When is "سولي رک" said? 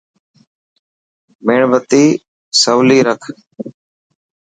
2.61-3.21